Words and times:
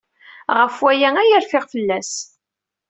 Ɣef 0.59 0.75
waya 0.83 1.09
ay 1.19 1.31
rfiɣ 1.43 1.63
fell-as. 1.73 2.13